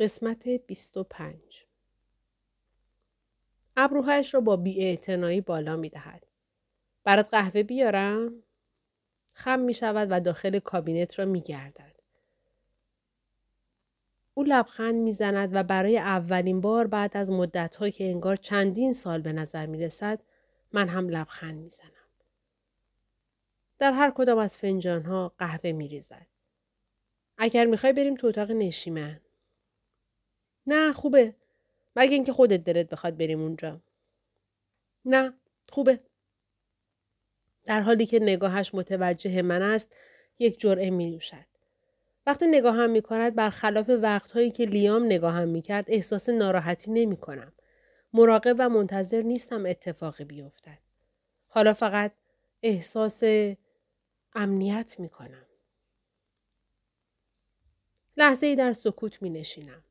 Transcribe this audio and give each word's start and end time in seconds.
قسمت 0.00 0.48
25 0.48 1.64
ابروهایش 3.76 4.34
را 4.34 4.40
با 4.40 4.56
بیاعتنایی 4.56 5.40
بالا 5.40 5.76
می 5.76 5.88
دهد. 5.88 6.26
برات 7.04 7.30
قهوه 7.30 7.62
بیارم؟ 7.62 8.42
خم 9.34 9.58
می 9.58 9.74
شود 9.74 10.08
و 10.10 10.20
داخل 10.20 10.58
کابینت 10.58 11.18
را 11.18 11.24
می 11.24 11.40
گردد. 11.40 11.96
او 14.34 14.44
لبخند 14.44 14.94
می 14.94 15.12
زند 15.12 15.50
و 15.52 15.62
برای 15.62 15.98
اولین 15.98 16.60
بار 16.60 16.86
بعد 16.86 17.16
از 17.16 17.30
مدتهایی 17.30 17.92
که 17.92 18.04
انگار 18.04 18.36
چندین 18.36 18.92
سال 18.92 19.20
به 19.20 19.32
نظر 19.32 19.66
می 19.66 19.78
رسد 19.78 20.22
من 20.72 20.88
هم 20.88 21.08
لبخند 21.08 21.58
می 21.62 21.68
زنم. 21.68 21.90
در 23.78 23.92
هر 23.92 24.10
کدام 24.10 24.38
از 24.38 24.58
فنجان 24.58 25.02
ها 25.02 25.34
قهوه 25.38 25.72
می 25.72 25.88
ریزد. 25.88 26.26
اگر 27.38 27.66
می‌خوای 27.66 27.92
بریم 27.92 28.14
تو 28.14 28.26
اتاق 28.26 28.50
نشیمن. 28.50 29.20
نه 30.66 30.92
خوبه. 30.92 31.34
مگه 31.96 32.12
اینکه 32.12 32.32
خودت 32.32 32.64
دلت 32.64 32.88
بخواد 32.88 33.16
بریم 33.16 33.40
اونجا. 33.40 33.80
نه 35.04 35.34
خوبه. 35.68 36.00
در 37.64 37.80
حالی 37.80 38.06
که 38.06 38.18
نگاهش 38.18 38.74
متوجه 38.74 39.42
من 39.42 39.62
است 39.62 39.96
یک 40.38 40.60
جرعه 40.60 40.90
می 40.90 41.10
نوشد. 41.10 41.46
وقتی 42.26 42.46
نگاهم 42.46 42.90
می 42.90 43.02
کند 43.02 43.34
برخلاف 43.34 43.90
وقتهایی 44.02 44.50
که 44.50 44.64
لیام 44.64 45.04
نگاهم 45.04 45.48
می 45.48 45.62
کرد 45.62 45.84
احساس 45.88 46.28
ناراحتی 46.28 46.90
نمی 46.90 47.16
کنم. 47.16 47.52
مراقب 48.12 48.56
و 48.58 48.68
منتظر 48.68 49.22
نیستم 49.22 49.66
اتفاقی 49.66 50.24
بیفتد. 50.24 50.78
حالا 51.48 51.72
فقط 51.72 52.12
احساس 52.62 53.22
امنیت 54.34 54.96
می 54.98 55.08
کنم. 55.08 55.46
لحظه 58.16 58.46
ای 58.46 58.56
در 58.56 58.72
سکوت 58.72 59.22
می 59.22 59.30
نشینم. 59.30 59.84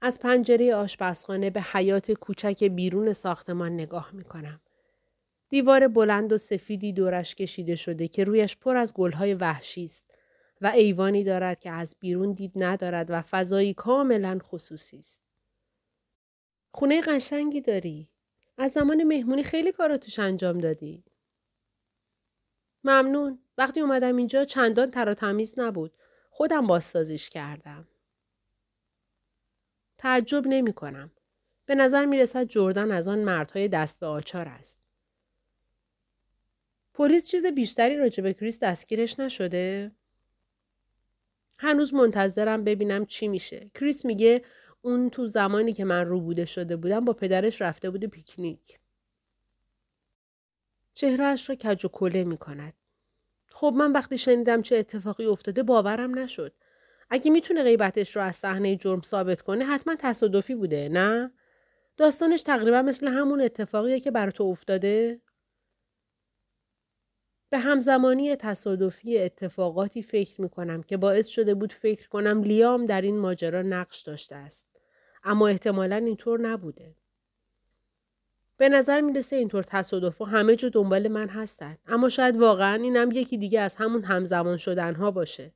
از 0.00 0.18
پنجره 0.18 0.74
آشپزخانه 0.74 1.50
به 1.50 1.60
حیات 1.60 2.12
کوچک 2.12 2.64
بیرون 2.64 3.12
ساختمان 3.12 3.72
نگاه 3.72 4.10
می 4.12 4.24
کنم. 4.24 4.60
دیوار 5.48 5.88
بلند 5.88 6.32
و 6.32 6.36
سفیدی 6.36 6.92
دورش 6.92 7.34
کشیده 7.34 7.74
شده 7.74 8.08
که 8.08 8.24
رویش 8.24 8.56
پر 8.56 8.76
از 8.76 8.94
گلهای 8.94 9.34
وحشی 9.34 9.84
است 9.84 10.14
و 10.60 10.66
ایوانی 10.66 11.24
دارد 11.24 11.60
که 11.60 11.70
از 11.70 11.96
بیرون 12.00 12.32
دید 12.32 12.52
ندارد 12.56 13.10
و 13.10 13.22
فضایی 13.22 13.74
کاملا 13.74 14.38
خصوصی 14.42 14.98
است. 14.98 15.22
خونه 16.70 17.00
قشنگی 17.00 17.60
داری. 17.60 18.08
از 18.58 18.70
زمان 18.70 19.04
مهمونی 19.04 19.42
خیلی 19.42 19.72
کارا 19.72 19.98
توش 19.98 20.18
انجام 20.18 20.58
دادی. 20.58 21.04
ممنون. 22.84 23.38
وقتی 23.58 23.80
اومدم 23.80 24.16
اینجا 24.16 24.44
چندان 24.44 24.90
ترا 24.90 25.14
تمیز 25.14 25.58
نبود. 25.58 25.92
خودم 26.30 26.66
بازسازیش 26.66 27.30
کردم. 27.30 27.88
تعجب 30.00 30.46
نمی 30.46 30.72
کنم. 30.72 31.10
به 31.66 31.74
نظر 31.74 32.06
می 32.06 32.18
رسد 32.18 32.44
جردن 32.44 32.92
از 32.92 33.08
آن 33.08 33.18
مردهای 33.18 33.68
دست 33.68 34.00
به 34.00 34.06
آچار 34.06 34.48
است. 34.48 34.80
پلیس 36.94 37.28
چیز 37.28 37.46
بیشتری 37.46 37.96
راجع 37.96 38.22
به 38.22 38.34
کریس 38.34 38.58
دستگیرش 38.58 39.20
نشده؟ 39.20 39.92
هنوز 41.58 41.94
منتظرم 41.94 42.64
ببینم 42.64 43.06
چی 43.06 43.28
میشه. 43.28 43.70
کریس 43.74 44.04
میگه 44.04 44.44
اون 44.82 45.10
تو 45.10 45.28
زمانی 45.28 45.72
که 45.72 45.84
من 45.84 46.04
رو 46.04 46.20
بوده 46.20 46.44
شده 46.44 46.76
بودم 46.76 47.04
با 47.04 47.12
پدرش 47.12 47.62
رفته 47.62 47.90
بوده 47.90 48.06
پیکنیک. 48.06 48.78
چهرهش 50.94 51.50
را 51.50 51.56
کج 51.56 51.84
و 51.84 51.88
کله 51.88 52.24
می 52.24 52.36
کند. 52.36 52.74
خب 53.48 53.72
من 53.76 53.92
وقتی 53.92 54.18
شنیدم 54.18 54.62
چه 54.62 54.76
اتفاقی 54.76 55.26
افتاده 55.26 55.62
باورم 55.62 56.18
نشد. 56.18 56.54
اگه 57.10 57.30
می‌تونه 57.30 57.62
غیبتش 57.62 58.16
رو 58.16 58.22
از 58.22 58.36
صحنه 58.36 58.76
جرم 58.76 59.00
ثابت 59.00 59.40
کنه 59.40 59.64
حتما 59.64 59.96
تصادفی 59.98 60.54
بوده 60.54 60.88
نه؟ 60.88 61.32
داستانش 61.96 62.42
تقریبا 62.42 62.82
مثل 62.82 63.08
همون 63.08 63.40
اتفاقیه 63.40 64.00
که 64.00 64.10
بر 64.10 64.30
تو 64.30 64.44
افتاده؟ 64.44 65.20
به 67.50 67.58
همزمانی 67.58 68.36
تصادفی 68.36 69.18
اتفاقاتی 69.18 70.02
فکر 70.02 70.40
می 70.40 70.48
کنم 70.48 70.82
که 70.82 70.96
باعث 70.96 71.28
شده 71.28 71.54
بود 71.54 71.72
فکر 71.72 72.08
کنم 72.08 72.42
لیام 72.42 72.86
در 72.86 73.00
این 73.00 73.18
ماجرا 73.18 73.62
نقش 73.62 74.02
داشته 74.02 74.36
است. 74.36 74.66
اما 75.24 75.48
احتمالا 75.48 75.96
اینطور 75.96 76.40
نبوده. 76.40 76.94
به 78.56 78.68
نظر 78.68 79.00
می‌رسه 79.00 79.36
اینطور 79.36 79.62
تصادف 79.62 80.20
و 80.20 80.24
همه 80.24 80.56
جا 80.56 80.68
دنبال 80.68 81.08
من 81.08 81.28
هستن. 81.28 81.78
اما 81.86 82.08
شاید 82.08 82.36
واقعا 82.36 82.74
اینم 82.74 83.10
یکی 83.12 83.38
دیگه 83.38 83.60
از 83.60 83.76
همون 83.76 84.04
همزمان 84.04 84.56
شدن 84.56 84.94
ها 84.94 85.10
باشه. 85.10 85.52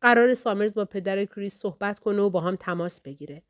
قرار 0.00 0.34
سامرز 0.34 0.74
با 0.74 0.84
پدر 0.84 1.24
کریس 1.24 1.58
صحبت 1.58 1.98
کنه 1.98 2.22
و 2.22 2.30
با 2.30 2.40
هم 2.40 2.56
تماس 2.56 3.00
بگیره. 3.00 3.42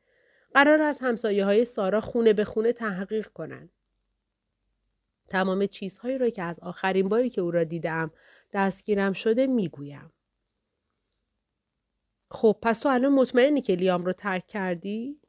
قرار 0.53 0.81
از 0.81 0.99
همسایه 0.99 1.45
های 1.45 1.65
سارا 1.65 2.01
خونه 2.01 2.33
به 2.33 2.43
خونه 2.43 2.73
تحقیق 2.73 3.27
کنن. 3.27 3.69
تمام 5.27 5.65
چیزهایی 5.65 6.17
را 6.17 6.29
که 6.29 6.43
از 6.43 6.59
آخرین 6.59 7.09
باری 7.09 7.29
که 7.29 7.41
او 7.41 7.51
را 7.51 7.63
دیدم 7.63 8.11
دستگیرم 8.53 9.13
شده 9.13 9.47
می‌گویم. 9.47 10.11
خب 12.31 12.57
پس 12.61 12.79
تو 12.79 12.89
الان 12.89 13.13
مطمئنی 13.13 13.61
که 13.61 13.75
لیام 13.75 14.05
رو 14.05 14.13
ترک 14.13 14.47
کردی؟ 14.47 15.21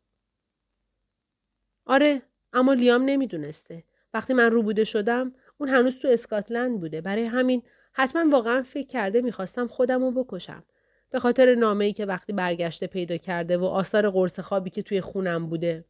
آره 1.87 2.23
اما 2.53 2.73
لیام 2.73 3.03
نمی‌دونسته. 3.03 3.85
وقتی 4.15 4.35
من 4.35 4.51
رو 4.51 4.63
بوده 4.63 4.85
شدم 4.85 5.35
اون 5.59 5.69
هنوز 5.69 5.99
تو 5.99 6.09
اسکاتلند 6.09 6.81
بوده. 6.81 7.01
برای 7.01 7.25
همین 7.25 7.63
حتما 7.93 8.31
واقعا 8.31 8.63
فکر 8.63 8.87
کرده 8.87 9.21
می‌خواستم 9.21 9.67
خودم 9.67 10.03
رو 10.03 10.25
بکشم. 10.25 10.65
به 11.11 11.19
خاطر 11.19 11.55
نامه 11.55 11.85
ای 11.85 11.93
که 11.93 12.07
وقتی 12.07 12.33
برگشته 12.33 12.87
پیدا 12.87 13.17
کرده 13.17 13.59
و 13.59 13.65
آثار 13.65 14.11
قرص 14.11 14.41
خوابی 14.41 14.71
که 14.71 14.83
توی 14.83 15.01
خونم 15.01 15.47
بوده. 15.47 15.85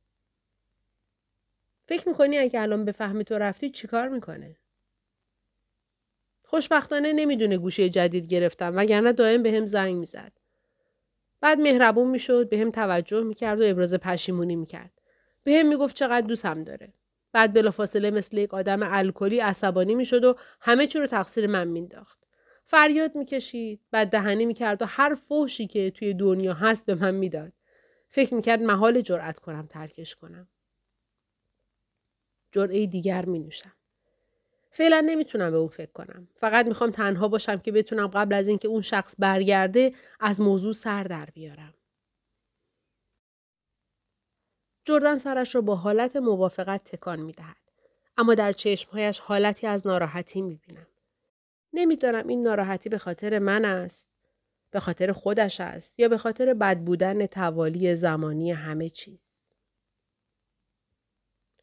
فکر 1.86 2.08
می‌کنی 2.08 2.38
اگه 2.38 2.60
الان 2.60 2.84
به 2.84 2.92
فهمی 2.92 3.24
تو 3.24 3.34
رفتی 3.34 3.70
چیکار 3.70 4.08
می‌کنه؟ 4.08 4.56
خوشبختانه 6.42 7.12
نمی‌دونه 7.12 7.58
گوشه 7.58 7.88
جدید 7.88 8.26
گرفتم 8.26 8.76
وگرنه 8.76 9.12
دائم 9.12 9.42
به 9.42 9.52
هم 9.52 9.66
زنگ 9.66 9.96
می‌زد. 9.96 10.32
بعد 11.40 11.58
مهربون 11.58 12.10
می‌شد 12.10 12.48
به 12.48 12.58
هم 12.58 12.70
توجه 12.70 13.22
می‌کرد 13.22 13.60
و 13.60 13.64
ابراز 13.66 13.94
پشیمونی 13.94 14.56
می‌کرد. 14.56 14.92
به 15.44 15.52
هم 15.52 15.68
می‌گفت 15.68 15.96
چقدر 15.96 16.26
دوستم 16.26 16.64
داره. 16.64 16.92
بعد 17.32 17.52
بلافاصله 17.52 18.10
مثل 18.10 18.36
یک 18.36 18.54
آدم 18.54 18.80
الکلی 18.82 19.40
عصبانی 19.40 19.94
می‌شد 19.94 20.24
و 20.24 20.36
همه 20.60 20.86
چی 20.86 20.98
رو 20.98 21.06
تقصیر 21.06 21.46
من 21.46 21.68
مینداخت. 21.68 22.18
فریاد 22.70 23.16
می‌کشید 23.16 23.80
بعد 23.90 24.08
دهنی 24.08 24.46
می‌کرد 24.46 24.82
و 24.82 24.84
هر 24.84 25.14
فوشی 25.14 25.66
که 25.66 25.90
توی 25.90 26.14
دنیا 26.14 26.54
هست 26.54 26.86
به 26.86 26.94
من 26.94 27.14
می‌داد. 27.14 27.52
فکر 28.08 28.34
می‌کرد 28.34 28.62
محال 28.62 29.00
جرأت 29.00 29.38
کنم 29.38 29.66
ترکش 29.66 30.14
کنم. 30.14 30.48
جرعه 32.52 32.86
دیگر 32.86 33.24
می 33.24 33.38
نوشم. 33.38 33.72
فعلا 34.70 35.00
نمی‌تونم 35.00 35.50
به 35.50 35.56
اون 35.56 35.68
فکر 35.68 35.92
کنم. 35.92 36.28
فقط 36.34 36.66
می‌خوام 36.66 36.90
تنها 36.90 37.28
باشم 37.28 37.56
که 37.56 37.72
بتونم 37.72 38.06
قبل 38.06 38.34
از 38.34 38.48
اینکه 38.48 38.68
اون 38.68 38.82
شخص 38.82 39.14
برگرده 39.18 39.92
از 40.20 40.40
موضوع 40.40 40.72
سر 40.72 41.04
در 41.04 41.28
بیارم. 41.34 41.74
جردن 44.84 45.18
سرش 45.18 45.54
را 45.54 45.60
با 45.60 45.74
حالت 45.74 46.16
موافقت 46.16 46.84
تکان 46.84 47.20
می 47.20 47.32
دهد. 47.32 47.56
اما 48.16 48.34
در 48.34 48.52
چشمهایش 48.52 49.20
حالتی 49.20 49.66
از 49.66 49.86
ناراحتی 49.86 50.42
می 50.42 50.60
بینم. 50.68 50.86
نمی‌دانم 51.72 52.28
این 52.28 52.42
ناراحتی 52.42 52.88
به 52.88 52.98
خاطر 52.98 53.38
من 53.38 53.64
است. 53.64 54.08
به 54.70 54.80
خاطر 54.80 55.12
خودش 55.12 55.60
است 55.60 56.00
یا 56.00 56.08
به 56.08 56.18
خاطر 56.18 56.54
بد 56.54 56.78
بودن 56.78 57.26
توالی 57.26 57.96
زمانی 57.96 58.52
همه 58.52 58.88
چیز. 58.88 59.28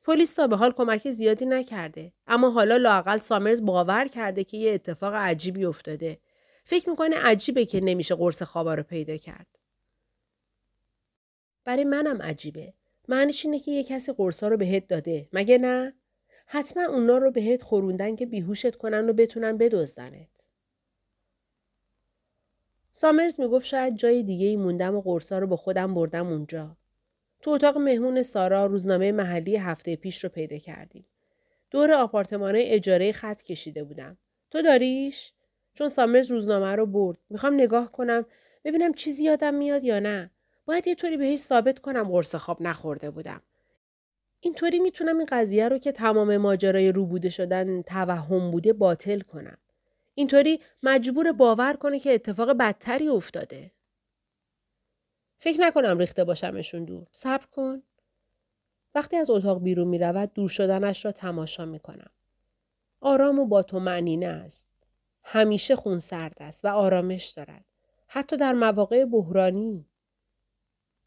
پلیس 0.04 0.34
تا 0.34 0.48
به 0.48 0.56
حال 0.56 0.72
کمک 0.72 1.12
زیادی 1.12 1.46
نکرده 1.46 2.14
اما 2.28 2.50
حالا 2.50 2.78
لاقل 2.78 3.18
سامرز 3.18 3.66
باور 3.66 4.08
کرده 4.08 4.44
که 4.44 4.58
یه 4.58 4.74
اتفاق 4.74 5.14
عجیبی 5.14 5.66
افتاده 5.66 6.20
فکر 6.64 6.90
می‌کنه 6.90 7.16
عجیبه 7.16 7.66
که 7.66 7.82
نمیشه 7.82 8.16
قرص 8.16 8.42
خوابا 8.42 8.74
رو 8.74 8.84
پیدا 8.84 9.18
کرد 9.18 9.48
برای 11.66 11.84
منم 11.84 12.22
عجیبه 12.22 12.74
معنیش 13.08 13.46
اینه 13.46 13.60
که 13.60 13.72
یه 13.72 13.84
کسی 13.84 14.14
قرصا 14.14 14.48
رو 14.48 14.58
بهت 14.58 14.88
داده 14.88 15.30
مگه 15.34 15.58
نه 15.58 15.94
حتما 16.46 16.84
اونا 16.84 17.18
رو 17.18 17.32
بهت 17.32 17.62
خوروندن 17.62 18.16
که 18.16 18.26
بیهوشت 18.26 18.76
کنن 18.76 19.10
و 19.10 19.14
بتونن 19.14 19.58
بدزدنت 19.58 20.48
سامرز 22.92 23.40
می‌گفت 23.40 23.66
شاید 23.66 23.96
جای 23.96 24.24
دیگه 24.24 24.48
ای 24.48 24.56
موندم 24.56 24.96
و 24.96 25.02
قرصا 25.02 25.40
رو 25.40 25.48
با 25.48 25.56
خودم 25.56 25.94
بردم 25.94 26.28
اونجا 26.28 26.78
تو 27.42 27.52
اتاق 27.52 27.78
مهمون 27.78 28.22
سارا 28.22 28.66
روزنامه 28.66 29.12
محلی 29.12 29.56
هفته 29.56 29.96
پیش 29.96 30.24
رو 30.24 30.30
پیدا 30.30 30.58
کردیم. 30.58 31.06
دور 31.72 31.92
آپارتمان 31.92 32.54
اجاره 32.58 33.12
خط 33.12 33.44
کشیده 33.44 33.84
بودم. 33.84 34.18
تو 34.52 34.62
داریش؟ 34.62 35.34
چون 35.74 35.88
سامرز 35.88 36.32
روزنامه 36.32 36.76
رو 36.76 36.86
برد. 36.86 37.18
می‌خوام 37.30 37.54
نگاه 37.54 37.92
کنم 37.92 38.26
ببینم 38.64 38.94
چیزی 38.94 39.24
یادم 39.24 39.54
میاد 39.54 39.84
یا 39.84 40.00
نه. 40.00 40.32
باید 40.66 40.88
یه 40.88 40.96
طوری 40.96 41.18
بهش 41.18 41.40
ثابت 41.40 41.80
کنم 41.80 42.04
قرص 42.04 42.36
خواب 42.36 42.62
نخورده 42.62 43.12
بودم. 43.12 43.42
اینطوری 44.46 44.80
می‌تونم 44.80 45.18
این 45.18 45.28
قضیه 45.32 45.70
رو 45.70 45.78
که 45.78 45.92
تمام 45.92 46.38
ماجرای 46.38 46.92
روبوده 46.92 47.30
شدن 47.30 47.82
توهم 47.82 48.52
بوده 48.52 48.74
باطل 48.74 49.20
کنم. 49.20 49.58
اینطوری 50.16 50.60
مجبور 50.84 51.32
باور 51.32 51.74
کنه 51.74 52.00
که 52.00 52.14
اتفاق 52.14 52.50
بدتری 52.52 53.08
افتاده. 53.08 53.72
فکر 55.38 55.62
نکنم 55.62 55.98
ریخته 55.98 56.24
باشمشون 56.24 56.86
دور. 56.86 57.08
صبر 57.12 57.46
کن. 57.46 57.84
وقتی 58.96 59.18
از 59.18 59.30
اتاق 59.30 59.64
بیرون 59.64 59.88
می 59.88 60.00
رود 60.00 60.34
دور 60.34 60.50
شدنش 60.50 61.06
را 61.06 61.12
تماشا 61.12 61.66
می 61.66 61.80
کنم. 61.80 62.12
آرام 63.02 63.40
و 63.40 63.46
با 63.46 63.64
تو 63.64 63.80
معنینه 63.80 64.28
است. 64.28 64.68
همیشه 65.24 65.76
خون 65.76 65.98
سرد 65.98 66.38
است 66.40 66.66
و 66.66 66.68
آرامش 66.68 67.26
دارد. 67.26 67.66
حتی 68.08 68.38
در 68.38 68.54
مواقع 68.54 69.06
بحرانی. 69.06 69.86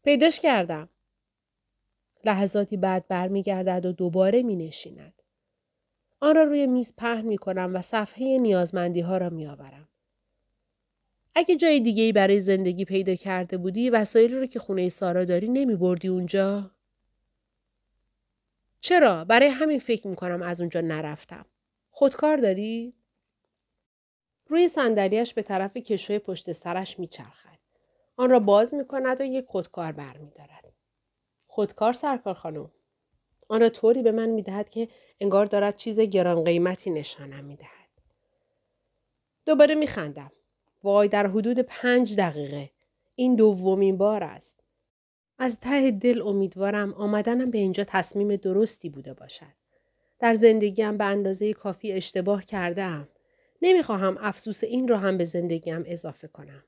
پیداش 0.03 0.39
کردم. 0.39 0.89
لحظاتی 2.23 2.77
بعد 2.77 3.07
برمیگردد 3.07 3.85
و 3.85 3.91
دوباره 3.91 4.43
می 4.43 4.55
نشیند. 4.55 5.13
آن 6.19 6.35
را 6.35 6.43
روی 6.43 6.67
میز 6.67 6.93
پهن 6.97 7.25
می 7.25 7.37
کنم 7.37 7.75
و 7.75 7.81
صفحه 7.81 8.37
نیازمندی 8.37 9.01
ها 9.01 9.17
را 9.17 9.29
می 9.29 9.47
آورم. 9.47 9.87
اگه 11.35 11.55
جای 11.55 11.79
دیگه 11.79 12.03
ای 12.03 12.11
برای 12.11 12.39
زندگی 12.39 12.85
پیدا 12.85 13.15
کرده 13.15 13.57
بودی 13.57 13.89
وسایلی 13.89 14.35
رو 14.35 14.45
که 14.45 14.59
خونه 14.59 14.89
سارا 14.89 15.25
داری 15.25 15.49
نمی 15.49 15.75
بردی 15.75 16.07
اونجا؟ 16.07 16.71
چرا؟ 18.79 19.25
برای 19.25 19.49
همین 19.49 19.79
فکر 19.79 20.07
می 20.07 20.15
کنم 20.15 20.41
از 20.41 20.61
اونجا 20.61 20.81
نرفتم. 20.81 21.45
خودکار 21.89 22.37
داری؟ 22.37 22.93
روی 24.47 24.67
صندلیاش 24.67 25.33
به 25.33 25.41
طرف 25.41 25.77
کشوی 25.77 26.19
پشت 26.19 26.51
سرش 26.51 26.99
میچرخد. 26.99 27.59
آن 28.17 28.29
را 28.29 28.39
باز 28.39 28.73
می 28.73 28.87
کند 28.87 29.21
و 29.21 29.23
یک 29.23 29.45
خودکار 29.45 29.91
برمیدارد. 29.91 30.68
خودکار 31.51 31.93
سرکار 31.93 32.33
خانم. 32.33 32.71
آن 33.47 33.61
را 33.61 33.69
طوری 33.69 34.01
به 34.01 34.11
من 34.11 34.29
می‌دهد 34.29 34.69
که 34.69 34.87
انگار 35.19 35.45
دارد 35.45 35.75
چیز 35.75 35.99
گران 35.99 36.43
قیمتی 36.43 36.91
نشانم 36.91 37.45
می‌دهد. 37.45 37.89
دوباره 39.45 39.75
میخندم. 39.75 40.31
وای 40.83 41.07
در 41.07 41.27
حدود 41.27 41.59
پنج 41.59 42.15
دقیقه. 42.15 42.69
این 43.15 43.35
دومین 43.35 43.97
بار 43.97 44.23
است. 44.23 44.63
از 45.37 45.59
ته 45.59 45.91
دل 45.91 46.21
امیدوارم 46.21 46.93
آمدنم 46.93 47.51
به 47.51 47.57
اینجا 47.57 47.83
تصمیم 47.83 48.35
درستی 48.35 48.89
بوده 48.89 49.13
باشد. 49.13 49.59
در 50.19 50.33
زندگیم 50.33 50.97
به 50.97 51.03
اندازه 51.03 51.53
کافی 51.53 51.91
اشتباه 51.91 52.45
کردم. 52.45 53.07
نمی‌خواهم 53.61 54.17
افسوس 54.21 54.63
این 54.63 54.87
را 54.87 54.97
هم 54.97 55.17
به 55.17 55.25
زندگیم 55.25 55.83
اضافه 55.85 56.27
کنم. 56.27 56.63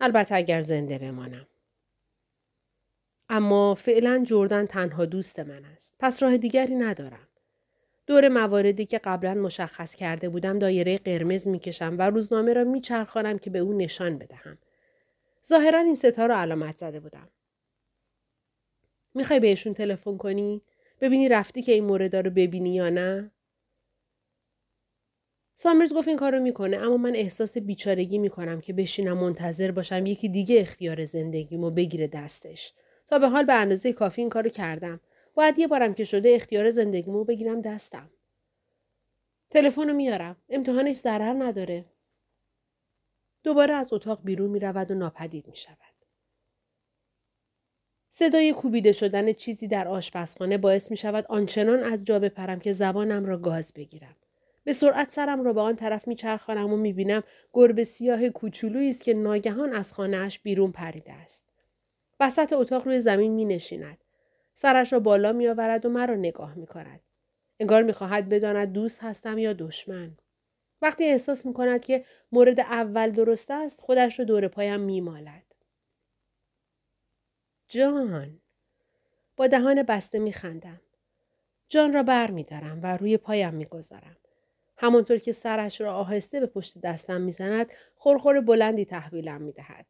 البته 0.00 0.34
اگر 0.34 0.60
زنده 0.60 0.98
بمانم. 0.98 1.46
اما 3.38 3.74
فعلا 3.74 4.24
جردن 4.26 4.66
تنها 4.66 5.04
دوست 5.04 5.38
من 5.38 5.64
است. 5.64 5.94
پس 5.98 6.22
راه 6.22 6.36
دیگری 6.36 6.74
ندارم. 6.74 7.28
دور 8.06 8.28
مواردی 8.28 8.86
که 8.86 8.98
قبلا 8.98 9.34
مشخص 9.34 9.94
کرده 9.94 10.28
بودم 10.28 10.58
دایره 10.58 10.98
قرمز 10.98 11.48
می‌کشم 11.48 11.96
و 11.98 12.10
روزنامه 12.10 12.52
را 12.52 12.64
میچرخانم 12.64 13.38
که 13.38 13.50
به 13.50 13.58
او 13.58 13.72
نشان 13.72 14.18
بدهم. 14.18 14.58
ظاهرا 15.46 15.78
این 15.78 15.94
ستا 15.94 16.26
را 16.26 16.38
علامت 16.38 16.76
زده 16.76 17.00
بودم. 17.00 17.28
می‌خوای 19.14 19.40
بهشون 19.40 19.74
تلفن 19.74 20.16
کنی؟ 20.16 20.62
ببینی 21.00 21.28
رفتی 21.28 21.62
که 21.62 21.72
این 21.72 21.84
مورد 21.84 22.16
رو 22.16 22.30
ببینی 22.30 22.74
یا 22.74 22.90
نه؟ 22.90 23.30
سامرز 25.54 25.92
گفت 25.92 26.08
این 26.08 26.16
کار 26.16 26.32
رو 26.32 26.42
می‌کنه 26.42 26.76
اما 26.76 26.96
من 26.96 27.16
احساس 27.16 27.58
بیچارگی 27.58 28.18
می‌کنم 28.18 28.60
که 28.60 28.72
بشینم 28.72 29.18
منتظر 29.18 29.70
باشم 29.70 30.06
یکی 30.06 30.28
دیگه 30.28 30.60
اختیار 30.60 31.04
زندگیمو 31.04 31.70
بگیره 31.70 32.06
دستش. 32.06 32.74
تا 33.08 33.18
به 33.18 33.28
حال 33.28 33.44
به 33.44 33.54
اندازه 33.54 33.92
کافی 33.92 34.20
این 34.20 34.30
کارو 34.30 34.48
کردم. 34.48 35.00
باید 35.34 35.58
یه 35.58 35.66
بارم 35.66 35.94
که 35.94 36.04
شده 36.04 36.34
اختیار 36.34 36.70
زندگیمو 36.70 37.24
بگیرم 37.24 37.60
دستم. 37.60 38.10
تلفن 39.50 39.88
رو 39.88 39.94
میارم. 39.94 40.36
امتحانش 40.48 40.96
ضرر 40.96 41.44
نداره. 41.44 41.84
دوباره 43.42 43.74
از 43.74 43.92
اتاق 43.92 44.20
بیرون 44.24 44.50
می 44.50 44.58
رود 44.58 44.90
و 44.90 44.94
ناپدید 44.94 45.48
می 45.48 45.56
شود. 45.56 45.76
صدای 48.08 48.52
کوبیده 48.52 48.92
شدن 48.92 49.32
چیزی 49.32 49.68
در 49.68 49.88
آشپزخانه 49.88 50.58
باعث 50.58 50.90
می 50.90 50.96
شود 50.96 51.26
آنچنان 51.28 51.82
از 51.82 52.04
جا 52.04 52.18
بپرم 52.18 52.60
که 52.60 52.72
زبانم 52.72 53.24
را 53.24 53.38
گاز 53.38 53.72
بگیرم. 53.74 54.16
به 54.64 54.72
سرعت 54.72 55.10
سرم 55.10 55.44
را 55.44 55.52
به 55.52 55.60
آن 55.60 55.76
طرف 55.76 56.08
میچرخانم 56.08 56.72
و 56.72 56.76
می‌بینم 56.76 57.22
گربه 57.52 57.84
سیاه 57.84 58.28
کوچولویی 58.28 58.90
است 58.90 59.02
که 59.02 59.14
ناگهان 59.14 59.72
از 59.72 59.92
خانهاش 59.92 60.38
بیرون 60.38 60.72
پریده 60.72 61.12
است. 61.12 61.47
وسط 62.20 62.52
اتاق 62.52 62.84
روی 62.84 63.00
زمین 63.00 63.32
می 63.32 63.44
نشیند. 63.44 63.98
سرش 64.54 64.92
را 64.92 65.00
بالا 65.00 65.32
می 65.32 65.48
آورد 65.48 65.86
و 65.86 65.88
مرا 65.88 66.14
نگاه 66.14 66.54
می 66.54 66.66
کند. 66.66 67.00
انگار 67.60 67.82
می 67.82 67.92
خواهد 67.92 68.28
بداند 68.28 68.72
دوست 68.72 69.02
هستم 69.02 69.38
یا 69.38 69.52
دشمن. 69.52 70.16
وقتی 70.82 71.04
احساس 71.04 71.46
می 71.46 71.52
کند 71.52 71.84
که 71.84 72.04
مورد 72.32 72.60
اول 72.60 73.10
درست 73.10 73.50
است 73.50 73.80
خودش 73.80 74.18
را 74.18 74.24
دور 74.24 74.48
پایم 74.48 74.80
می 74.80 75.00
مالد. 75.00 75.54
جان 77.68 78.40
با 79.36 79.46
دهان 79.46 79.82
بسته 79.82 80.18
می 80.18 80.32
خندم. 80.32 80.80
جان 81.68 81.92
را 81.92 82.02
بر 82.02 82.30
می 82.30 82.44
دارم 82.44 82.80
و 82.82 82.96
روی 82.96 83.16
پایم 83.16 83.54
می 83.54 83.64
گذارم. 83.64 84.16
همانطور 84.76 85.18
که 85.18 85.32
سرش 85.32 85.80
را 85.80 85.94
آهسته 85.94 86.40
به 86.40 86.46
پشت 86.46 86.80
دستم 86.80 87.20
می‌زند 87.20 87.72
خورخور 87.96 88.40
بلندی 88.40 88.84
تحویلم 88.84 89.42
می‌دهد 89.42 89.86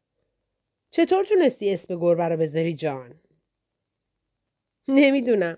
چطور 0.91 1.25
تونستی 1.25 1.73
اسم 1.73 1.99
گربه 1.99 2.27
رو 2.27 2.37
بذاری 2.37 2.73
جان 2.73 3.19
نمی‌دونم 4.87 5.57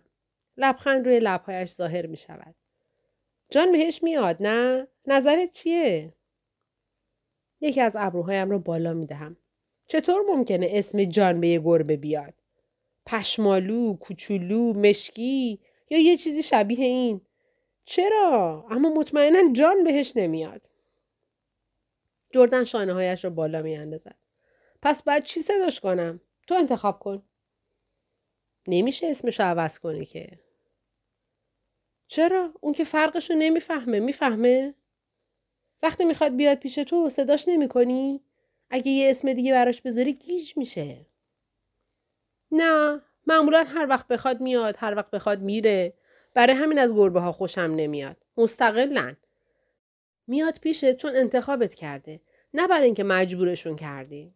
لبخند 0.57 1.05
روی 1.05 1.19
لبهایش 1.19 1.69
ظاهر 1.69 2.05
می 2.05 2.17
شود. 2.17 2.55
جان 3.49 3.71
بهش 3.71 4.03
میاد 4.03 4.37
نه؟ 4.39 4.87
نظرت 5.05 5.51
چیه؟ 5.51 6.13
یکی 7.61 7.81
از 7.81 7.95
ابروهایم 7.99 8.49
رو 8.49 8.59
بالا 8.59 8.93
می 8.93 9.05
دهم. 9.05 9.37
چطور 9.87 10.21
ممکنه 10.21 10.67
اسم 10.69 11.03
جان 11.03 11.41
به 11.41 11.47
یه 11.47 11.59
گربه 11.59 11.97
بیاد؟ 11.97 12.33
پشمالو، 13.05 13.93
کوچولو، 13.93 14.73
مشکی 14.73 15.59
یا 15.89 15.99
یه 15.99 16.17
چیزی 16.17 16.43
شبیه 16.43 16.85
این؟ 16.85 17.21
چرا؟ 17.85 18.65
اما 18.69 18.93
مطمئنا 18.93 19.53
جان 19.53 19.83
بهش 19.83 20.13
نمیاد. 20.17 20.61
جردن 22.33 22.63
شانه 22.63 22.93
هایش 22.93 23.23
را 23.23 23.29
بالا 23.29 23.61
می 23.61 23.75
اندازد. 23.75 24.15
پس 24.81 25.03
باید 25.03 25.23
چی 25.23 25.39
صداش 25.39 25.79
کنم؟ 25.79 26.21
تو 26.47 26.55
انتخاب 26.55 26.99
کن. 26.99 27.23
نمیشه 28.67 29.07
اسمش 29.07 29.39
عوض 29.39 29.79
کنی 29.79 30.05
که. 30.05 30.39
چرا؟ 32.07 32.53
اون 32.61 32.73
که 32.73 32.83
فرقش 32.83 33.29
رو 33.31 33.35
نمی‌فهمه. 33.35 33.99
می‌فهمه؟ 33.99 34.73
وقتی 35.83 36.05
می‌خواد 36.05 36.35
بیاد 36.35 36.57
پیش 36.57 36.75
تو 36.75 37.09
صداش 37.09 37.47
نمی 37.47 37.67
کنی؟ 37.67 38.21
اگه 38.69 38.91
یه 38.91 39.09
اسم 39.09 39.33
دیگه 39.33 39.51
براش 39.51 39.81
بذاری 39.81 40.13
گیج 40.13 40.57
میشه. 40.57 41.05
نه 42.51 43.01
معمولا 43.27 43.63
هر 43.63 43.87
وقت 43.89 44.07
بخواد 44.07 44.41
میاد 44.41 44.75
هر 44.77 44.95
وقت 44.95 45.11
بخواد 45.11 45.41
میره 45.41 45.93
برای 46.33 46.55
همین 46.55 46.79
از 46.79 46.95
گربه 46.95 47.19
ها 47.19 47.31
خوشم 47.31 47.61
نمیاد. 47.61 48.17
مستقلن. 48.37 49.17
میاد 50.27 50.59
پیشت 50.59 50.95
چون 50.95 51.15
انتخابت 51.15 51.73
کرده. 51.73 52.21
نه 52.53 52.67
برای 52.67 52.85
اینکه 52.85 53.03
مجبورشون 53.03 53.75
کردی. 53.75 54.33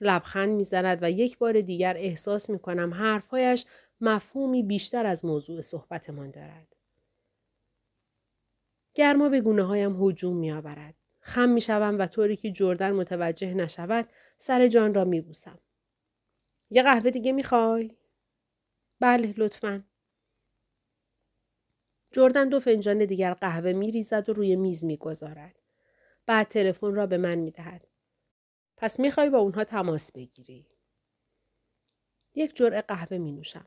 لبخند 0.00 0.56
می‌زند 0.56 0.98
و 1.02 1.10
یک 1.10 1.38
بار 1.38 1.60
دیگر 1.60 1.96
احساس 1.96 2.50
می‌کنم 2.50 2.94
حرفهایش 2.94 3.66
مفهومی 4.00 4.62
بیشتر 4.62 5.06
از 5.06 5.24
موضوع 5.24 5.62
صحبتمان 5.62 6.30
دارد. 6.30 6.76
گرما 8.94 9.28
به 9.28 9.40
گونه 9.40 9.62
هایم 9.62 10.02
هجوم 10.02 10.36
می 10.36 10.52
آورد. 10.52 10.94
خم 11.20 11.48
می 11.48 11.60
شوم 11.60 11.98
و 11.98 12.06
طوری 12.06 12.36
که 12.36 12.50
جردن 12.50 12.92
متوجه 12.92 13.54
نشود 13.54 14.08
سر 14.38 14.68
جان 14.68 14.94
را 14.94 15.04
می 15.04 15.20
بوسم. 15.20 15.58
یه 16.70 16.82
قهوه 16.82 17.10
دیگه 17.10 17.32
می 17.32 17.42
خوای؟ 17.42 17.96
بله 19.00 19.34
لطفاً. 19.36 19.84
جردن 22.12 22.48
دو 22.48 22.60
فنجان 22.60 23.04
دیگر 23.04 23.34
قهوه 23.34 23.72
می 23.72 23.90
ریزد 23.90 24.28
و 24.28 24.32
روی 24.32 24.56
میز 24.56 24.84
می 24.84 24.96
گذارد. 24.96 25.58
بعد 26.26 26.48
تلفن 26.48 26.94
را 26.94 27.06
به 27.06 27.18
من 27.18 27.34
می 27.34 27.50
دهد. 27.50 27.93
پس 28.76 29.00
می 29.00 29.10
با 29.10 29.38
اونها 29.38 29.64
تماس 29.64 30.12
بگیری. 30.12 30.66
یک 32.34 32.56
جرعه 32.56 32.82
قهوه 32.82 33.18
می 33.18 33.32
نوشم. 33.32 33.66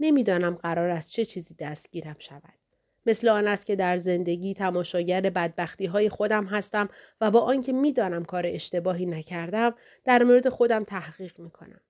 نمی‌دانم 0.00 0.54
قرار 0.54 0.90
است 0.90 1.10
چه 1.10 1.24
چیزی 1.24 1.54
دستگیرم 1.54 2.16
شود. 2.18 2.58
مثل 3.06 3.28
آن 3.28 3.46
است 3.46 3.66
که 3.66 3.76
در 3.76 3.96
زندگی 3.96 4.54
تماشاگر 4.54 5.20
بدبختی 5.20 5.86
های 5.86 6.08
خودم 6.08 6.44
هستم 6.44 6.88
و 7.20 7.30
با 7.30 7.40
آنکه 7.40 7.72
می‌دانم 7.72 8.24
کار 8.24 8.42
اشتباهی 8.46 9.06
نکردم 9.06 9.74
در 10.04 10.22
مورد 10.22 10.48
خودم 10.48 10.84
تحقیق 10.84 11.38
می 11.38 11.50
کنم. 11.50 11.80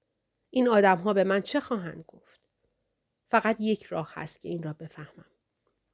این 0.50 0.68
آدم 0.68 0.96
ها 0.96 1.12
به 1.12 1.24
من 1.24 1.40
چه 1.40 1.60
خواهند 1.60 2.04
گفت؟ 2.08 2.40
فقط 3.30 3.56
یک 3.60 3.84
راه 3.84 4.12
هست 4.14 4.40
که 4.40 4.48
این 4.48 4.62
را 4.62 4.72
بفهمم. 4.72 5.30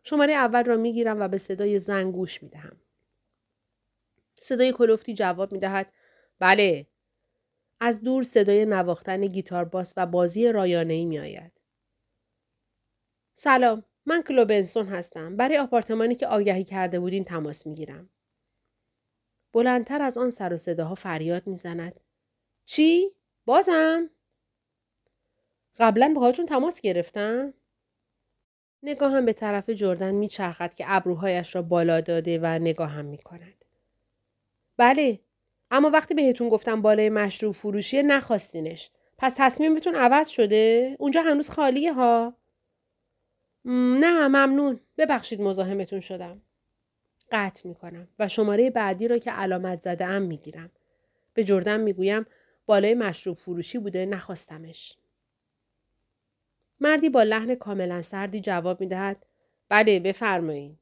شماره 0.03 0.33
اول 0.33 0.65
را 0.65 0.77
می‌گیرم 0.77 1.21
و 1.21 1.29
به 1.29 1.39
صدای 1.39 1.79
زنگ 1.79 2.15
گوش 2.15 2.43
می‌دهم. 2.43 2.77
صدای 4.35 4.73
کلوفتی 4.73 5.15
جواب 5.15 5.53
می‌دهد 5.53 5.93
بله. 6.39 6.87
از 7.81 8.03
دور 8.03 8.23
صدای 8.23 8.67
نواختن 8.67 9.27
گیتار 9.27 9.65
باس 9.65 9.95
و 9.97 10.07
بازی 10.07 10.53
رایانه 10.53 10.95
ای 10.95 11.05
می 11.05 11.19
آید. 11.19 11.53
سلام. 13.33 13.85
من 14.07 14.23
کلوبنسون 14.23 14.87
هستم. 14.87 15.37
برای 15.37 15.59
آپارتمانی 15.59 16.15
که 16.15 16.27
آگهی 16.27 16.65
کرده 16.65 17.01
بودین 17.01 17.25
تماس 17.25 17.67
می 17.67 17.75
گیرم. 17.75 18.11
بلندتر 19.53 20.03
از 20.03 20.19
آن 20.19 20.31
سر 20.31 20.53
و 20.53 20.57
صداها 20.57 20.95
فریاد 20.95 21.47
می‌زند. 21.47 22.01
چی؟ 22.65 23.11
بازم؟ 23.45 24.11
قبلا 25.79 26.13
باهاتون 26.17 26.47
تماس 26.47 26.81
گرفتم؟ 26.81 27.55
نگاهم 28.83 29.25
به 29.25 29.33
طرف 29.33 29.71
جردن 29.71 30.15
میچرخد 30.15 30.75
که 30.75 30.85
ابروهایش 30.89 31.55
را 31.55 31.63
بالا 31.63 32.01
داده 32.01 32.39
و 32.39 32.47
نگاهم 32.47 33.05
می 33.05 33.19
کند. 33.19 33.65
بله 34.77 35.21
اما 35.75 35.91
وقتی 35.91 36.15
بهتون 36.15 36.49
گفتم 36.49 36.83
بالای 36.83 37.09
مشروب 37.09 37.55
فروشیه 37.55 38.03
نخواستینش. 38.03 38.91
پس 39.19 39.35
تصمیمتون 39.37 39.95
عوض 39.95 40.29
شده؟ 40.29 40.97
اونجا 40.99 41.23
هنوز 41.23 41.51
خالیه 41.51 41.93
ها؟ 41.93 42.37
نه 43.65 44.29
ممنون. 44.29 44.81
ببخشید 44.99 45.41
مزاحمتون 45.41 46.01
شدم. 46.01 46.43
قطع 47.33 47.69
می 47.69 47.75
کنم 47.75 48.09
و 48.19 48.29
شماره 48.29 48.71
بعدی 48.71 49.09
را 49.09 49.19
که 49.19 49.31
علامت 49.31 49.83
زده 49.83 50.05
ام 50.05 50.23
می 50.23 50.37
گیرم. 50.37 50.71
به 51.35 51.45
جردن 51.45 51.81
می 51.81 51.93
گویم 51.93 52.27
بالای 52.67 52.95
مشروب 52.95 53.37
فروشی 53.37 53.79
بوده 53.79 54.07
نخواستمش. 54.07 54.97
مردی 56.81 57.09
با 57.09 57.23
لحن 57.23 57.55
کاملا 57.55 58.03
سردی 58.03 58.41
جواب 58.41 58.81
می 58.81 58.87
دهد 58.87 59.27
بله 59.69 60.01
بفرمایید. 60.01 60.79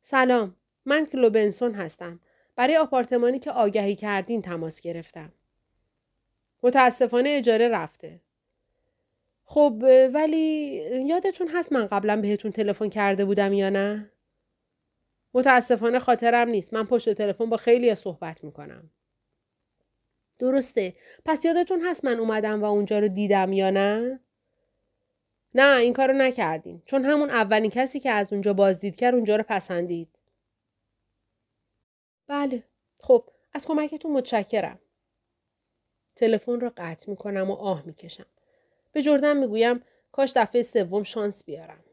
سلام 0.00 0.56
من 0.84 1.06
کلوبنسون 1.06 1.74
هستم. 1.74 2.20
برای 2.56 2.76
آپارتمانی 2.76 3.38
که 3.38 3.50
آگهی 3.50 3.94
کردین 3.94 4.42
تماس 4.42 4.80
گرفتم. 4.80 5.32
متاسفانه 6.62 7.28
اجاره 7.28 7.68
رفته. 7.68 8.20
خب 9.44 9.82
ولی 10.14 10.36
یادتون 11.06 11.48
هست 11.48 11.72
من 11.72 11.86
قبلا 11.86 12.20
بهتون 12.20 12.52
تلفن 12.52 12.88
کرده 12.88 13.24
بودم 13.24 13.52
یا 13.52 13.70
نه؟ 13.70 14.10
متاسفانه 15.34 15.98
خاطرم 15.98 16.48
نیست. 16.48 16.74
من 16.74 16.86
پشت 16.86 17.12
تلفن 17.12 17.46
با 17.46 17.56
خیلی 17.56 17.94
صحبت 17.94 18.44
می‌کنم. 18.44 18.90
درسته. 20.38 20.94
پس 21.24 21.44
یادتون 21.44 21.80
هست 21.80 22.04
من 22.04 22.18
اومدم 22.18 22.62
و 22.62 22.64
اونجا 22.64 22.98
رو 22.98 23.08
دیدم 23.08 23.52
یا 23.52 23.70
نه؟ 23.70 24.20
نه 25.54 25.76
این 25.76 25.92
کارو 25.92 26.14
نکردین. 26.14 26.82
چون 26.84 27.04
همون 27.04 27.30
اولین 27.30 27.70
کسی 27.70 28.00
که 28.00 28.10
از 28.10 28.32
اونجا 28.32 28.52
بازدید 28.52 28.96
کرد 28.96 29.14
اونجا 29.14 29.36
رو 29.36 29.44
پسندید. 29.48 30.15
بله. 32.26 32.62
خب 33.00 33.30
از 33.52 33.66
کمکتون 33.66 34.12
متشکرم. 34.12 34.78
تلفن 36.16 36.60
را 36.60 36.72
قطع 36.76 37.10
می 37.10 37.16
کنم 37.16 37.50
و 37.50 37.54
آه 37.54 37.82
می 37.86 37.94
کشم. 37.94 38.26
به 38.92 39.02
جردن 39.02 39.46
می 39.46 39.80
کاش 40.12 40.32
دفعه 40.36 40.62
سوم 40.62 41.02
شانس 41.02 41.44
بیارم. 41.44 41.84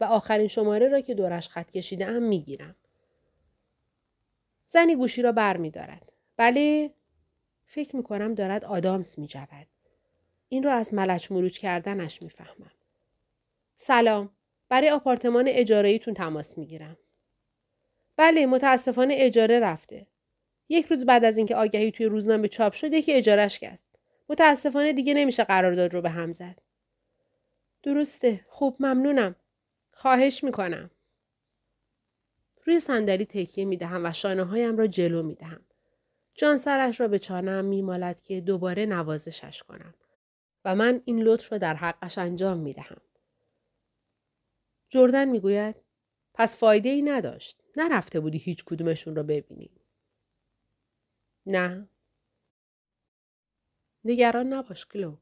و 0.00 0.04
آخرین 0.04 0.46
شماره 0.46 0.88
را 0.88 1.00
که 1.00 1.14
دورش 1.14 1.48
خط 1.48 1.70
کشیده 1.70 2.06
ام 2.06 2.22
می 2.22 2.40
گیرم. 2.40 2.76
زنی 4.66 4.96
گوشی 4.96 5.22
را 5.22 5.32
بر 5.32 5.56
می 5.56 5.70
دارد. 5.70 6.12
بله 6.36 6.94
فکر 7.64 7.96
می 7.96 8.02
کنم 8.02 8.34
دارد 8.34 8.64
آدامس 8.64 9.18
می 9.18 9.26
جود. 9.26 9.66
این 10.48 10.62
را 10.62 10.72
از 10.72 10.94
ملچ 10.94 11.32
مروج 11.32 11.58
کردنش 11.58 12.22
می 12.22 12.30
فهمم. 12.30 12.70
سلام. 13.76 14.30
برای 14.68 14.90
آپارتمان 14.90 15.44
اجاره 15.48 15.98
تماس 15.98 16.58
می 16.58 16.66
گیرم. 16.66 16.96
بله 18.16 18.46
متاسفانه 18.46 19.14
اجاره 19.18 19.60
رفته. 19.60 20.06
یک 20.68 20.86
روز 20.86 21.06
بعد 21.06 21.24
از 21.24 21.38
اینکه 21.38 21.56
آگهی 21.56 21.90
توی 21.90 22.06
روزنامه 22.06 22.48
چاپ 22.48 22.72
شد 22.72 22.92
یکی 22.92 23.12
اجارش 23.12 23.58
کرد. 23.58 23.78
متاسفانه 24.28 24.92
دیگه 24.92 25.14
نمیشه 25.14 25.44
قرارداد 25.44 25.94
رو 25.94 26.02
به 26.02 26.10
هم 26.10 26.32
زد. 26.32 26.58
درسته. 27.82 28.40
خوب 28.48 28.76
ممنونم. 28.80 29.36
خواهش 29.92 30.44
می‌کنم. 30.44 30.90
روی 32.64 32.80
صندلی 32.80 33.24
تکیه 33.24 33.64
می‌دهم 33.64 34.04
و 34.04 34.12
شانه 34.12 34.44
هایم 34.44 34.76
را 34.76 34.86
جلو 34.86 35.22
می‌دهم. 35.22 35.60
جان 36.34 36.56
سرش 36.56 37.00
را 37.00 37.08
به 37.08 37.18
چانم 37.18 37.64
میمالد 37.64 38.22
که 38.22 38.40
دوباره 38.40 38.86
نوازشش 38.86 39.62
کنم 39.62 39.94
و 40.64 40.74
من 40.74 41.02
این 41.04 41.22
لطف 41.22 41.52
را 41.52 41.58
در 41.58 41.74
حقش 41.74 42.18
انجام 42.18 42.58
می‌دهم. 42.58 43.00
جردن 44.88 45.28
می‌گوید 45.28 45.76
پس 46.34 46.58
فایده 46.58 46.88
ای 46.88 47.02
نداشت. 47.02 47.62
نرفته 47.76 48.20
بودی 48.20 48.38
هیچ 48.38 48.64
کدومشون 48.64 49.16
رو 49.16 49.22
ببینی. 49.22 49.70
نه. 51.46 51.88
نگران 54.04 54.52
نباش 54.52 54.86
کلو. 54.86 55.16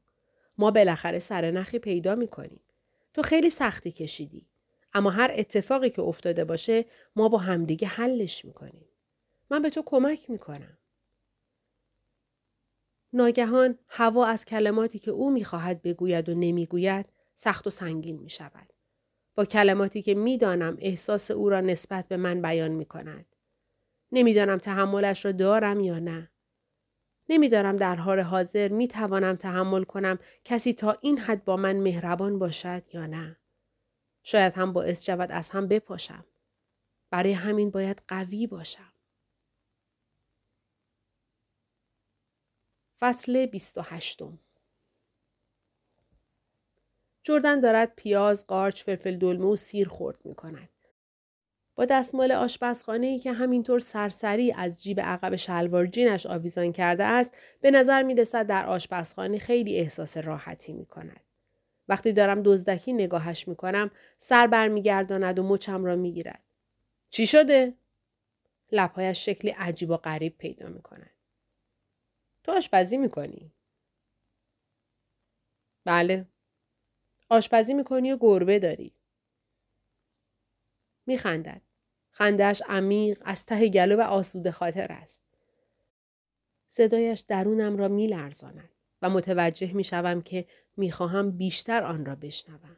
ما 0.57 0.71
بالاخره 0.71 1.19
سرنخی 1.19 1.79
پیدا 1.79 2.15
می‌کنیم. 2.15 2.61
تو 3.13 3.21
خیلی 3.21 3.49
سختی 3.49 3.91
کشیدی. 3.91 4.47
اما 4.93 5.09
هر 5.09 5.31
اتفاقی 5.33 5.89
که 5.89 6.01
افتاده 6.01 6.45
باشه 6.45 6.85
ما 7.15 7.29
با 7.29 7.37
همدیگه 7.37 7.87
حلش 7.87 8.45
می‌کنیم. 8.45 8.85
من 9.49 9.61
به 9.61 9.69
تو 9.69 9.83
کمک 9.85 10.29
می‌کنم. 10.29 10.77
ناگهان 13.13 13.79
هوا 13.87 14.25
از 14.25 14.45
کلماتی 14.45 14.99
که 14.99 15.11
او 15.11 15.31
می‌خواهد 15.31 15.81
بگوید 15.81 16.29
و 16.29 16.33
نمی‌گوید 16.33 17.05
سخت 17.35 17.67
و 17.67 17.69
سنگین 17.69 18.17
می 18.19 18.29
شود. 18.29 18.73
با 19.35 19.45
کلماتی 19.45 20.01
که 20.01 20.15
می‌دانم 20.15 20.77
احساس 20.79 21.31
او 21.31 21.49
را 21.49 21.61
نسبت 21.61 22.07
به 22.07 22.17
من 22.17 22.41
بیان 22.41 22.71
می 22.71 22.85
کند. 22.85 23.25
نمی‌دانم 24.11 24.57
تحملش 24.57 25.25
را 25.25 25.31
دارم 25.31 25.79
یا 25.79 25.99
نه. 25.99 26.31
نمی‌دانم 27.29 27.75
در 27.75 27.95
حال 27.95 28.19
حاضر 28.19 28.67
می 28.67 28.87
توانم 28.87 29.35
تحمل 29.35 29.83
کنم 29.83 30.19
کسی 30.43 30.73
تا 30.73 30.97
این 31.01 31.17
حد 31.17 31.45
با 31.45 31.57
من 31.57 31.75
مهربان 31.75 32.39
باشد 32.39 32.83
یا 32.93 33.05
نه. 33.05 33.37
شاید 34.23 34.53
هم 34.53 34.73
باعث 34.73 35.05
شود 35.05 35.31
از 35.31 35.49
هم 35.49 35.67
بپاشم. 35.67 36.25
برای 37.09 37.33
همین 37.33 37.71
باید 37.71 38.01
قوی 38.07 38.47
باشم. 38.47 38.93
فصل 42.99 43.45
28 43.45 44.21
جردن 47.23 47.59
دارد 47.59 47.93
پیاز، 47.95 48.47
قارچ، 48.47 48.83
فلفل 48.83 49.17
دلمه 49.17 49.45
و 49.45 49.55
سیر 49.55 49.87
خورد 49.87 50.17
می 50.25 50.35
کند. 50.35 50.69
با 51.75 51.85
دستمال 51.85 52.31
آشپزخانه 52.31 53.07
ای 53.07 53.19
که 53.19 53.33
همینطور 53.33 53.79
سرسری 53.79 54.53
از 54.53 54.83
جیب 54.83 54.99
عقب 54.99 55.35
شلوار 55.35 55.87
جینش 55.87 56.25
آویزان 56.25 56.71
کرده 56.71 57.03
است 57.03 57.37
به 57.61 57.71
نظر 57.71 58.03
می 58.03 58.15
رسد 58.15 58.47
در 58.47 58.65
آشپزخانه 58.65 59.39
خیلی 59.39 59.77
احساس 59.79 60.17
راحتی 60.17 60.73
می 60.73 60.85
کند. 60.85 61.19
وقتی 61.87 62.13
دارم 62.13 62.43
دزدکی 62.43 62.93
نگاهش 62.93 63.47
می 63.47 63.55
کنم 63.55 63.91
سر 64.17 64.47
برمیگرداند 64.47 65.39
و 65.39 65.43
مچم 65.43 65.85
را 65.85 65.95
می 65.95 66.11
گیرد. 66.11 66.43
چی 67.09 67.27
شده؟ 67.27 67.73
لبهایش 68.71 69.25
شکلی 69.25 69.51
عجیب 69.51 69.89
و 69.89 69.97
غریب 69.97 70.37
پیدا 70.37 70.67
می 70.67 70.81
کند. 70.81 71.09
تو 72.43 72.51
آشپزی 72.51 72.97
می 72.97 73.09
کنی؟ 73.09 73.51
بله. 75.85 76.25
آشپزی 77.31 77.73
می‌کنی 77.73 78.11
و 78.11 78.17
گربه 78.19 78.59
داری. 78.59 78.93
میخندد. 81.05 81.61
خندش 82.11 82.61
عمیق 82.69 83.21
از 83.25 83.45
ته 83.45 83.69
گلو 83.69 83.97
و 83.97 84.01
آسوده 84.01 84.51
خاطر 84.51 84.91
است. 84.91 85.23
صدایش 86.67 87.19
درونم 87.19 87.77
را 87.77 87.87
میلرزاند 87.87 88.69
و 89.01 89.09
متوجه 89.09 89.73
می‌شوم 89.73 90.21
که 90.21 90.45
می‌خواهم 90.77 91.31
بیشتر 91.31 91.83
آن 91.83 92.05
را 92.05 92.15
بشنوم. 92.15 92.77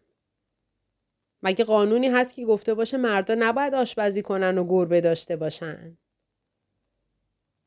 مگه 1.44 1.66
قانونی 1.66 2.08
هست 2.08 2.34
که 2.34 2.46
گفته 2.46 2.74
باشه 2.74 2.98
مردا 2.98 3.36
نباید 3.40 3.74
آشپزی 3.74 4.22
کنن 4.22 4.58
و 4.58 4.68
گربه 4.68 5.02
داشته 5.02 5.36
باشن؟ 5.36 5.98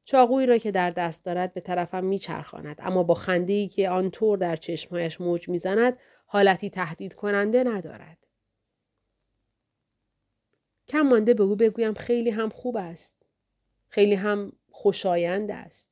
چاقویی 0.06 0.46
را 0.46 0.58
که 0.58 0.70
در 0.70 0.90
دست 0.90 1.24
دارد 1.24 1.54
به 1.54 1.60
طرفم 1.60 2.04
میچرخاند 2.04 2.76
اما 2.78 3.02
با 3.02 3.14
خنده‌ای 3.14 3.68
که 3.68 3.90
آنطور 3.90 4.38
در 4.38 4.56
چشمهایش 4.56 5.20
موج 5.20 5.48
می‌زند 5.48 5.98
حالتی 6.26 6.70
تهدید 6.70 7.14
کننده 7.14 7.64
ندارد. 7.64 8.26
کم 10.88 11.00
مانده 11.00 11.34
به 11.34 11.42
او 11.42 11.56
بگویم 11.56 11.94
خیلی 11.94 12.30
هم 12.30 12.48
خوب 12.48 12.76
است. 12.76 13.22
خیلی 13.88 14.14
هم 14.14 14.52
خوشایند 14.70 15.50
است. 15.50 15.90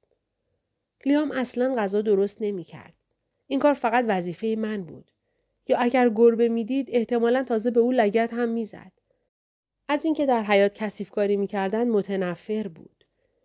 لیام 1.06 1.30
اصلا 1.32 1.74
غذا 1.78 2.02
درست 2.02 2.42
نمی 2.42 2.64
کرد. 2.64 2.94
این 3.46 3.58
کار 3.58 3.74
فقط 3.74 4.04
وظیفه 4.08 4.56
من 4.58 4.82
بود. 4.84 5.10
یا 5.68 5.78
اگر 5.78 6.08
گربه 6.08 6.48
می‌دید 6.48 6.88
احتمالا 6.90 7.42
تازه 7.42 7.70
به 7.70 7.80
او 7.80 7.92
لگت 7.92 8.32
هم 8.32 8.48
می‌زد. 8.48 8.92
از 9.88 10.04
اینکه 10.04 10.26
در 10.26 10.42
حیات 10.42 10.74
کثیف 10.74 11.10
کاری 11.10 11.36
می‌کردند 11.36 11.88
متنفر 11.88 12.68
بود. 12.68 12.93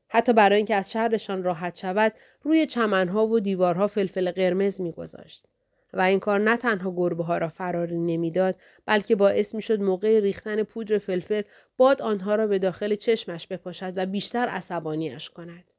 حتی 0.09 0.33
برای 0.33 0.57
اینکه 0.57 0.75
از 0.75 0.91
شهرشان 0.91 1.43
راحت 1.43 1.77
شود 1.77 2.13
روی 2.43 2.65
چمنها 2.65 3.27
و 3.27 3.39
دیوارها 3.39 3.87
فلفل 3.87 4.31
قرمز 4.31 4.81
میگذاشت. 4.81 5.45
و 5.93 6.01
این 6.01 6.19
کار 6.19 6.39
نه 6.39 6.57
تنها 6.57 6.91
گربه 6.91 7.23
ها 7.23 7.37
را 7.37 7.49
فراری 7.49 7.97
نمی‌داد 7.97 8.55
بلکه 8.85 9.15
باعث 9.15 9.55
می 9.55 9.61
شد 9.61 9.81
موقع 9.81 10.19
ریختن 10.19 10.63
پودر 10.63 10.97
فلفل 10.97 11.41
باد 11.77 12.01
آنها 12.01 12.35
را 12.35 12.47
به 12.47 12.59
داخل 12.59 12.95
چشمش 12.95 13.47
بپاشد 13.47 13.93
و 13.95 14.05
بیشتر 14.05 14.47
عصبانیش 14.47 15.29
کند. 15.29 15.71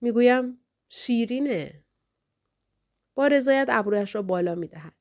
می‌گویم 0.00 0.58
شیرینه. 0.88 1.82
با 3.14 3.26
رضایت 3.26 3.66
ابرویش 3.70 4.14
را 4.14 4.22
بالا 4.22 4.54
می 4.54 4.68
دهد. 4.68 4.92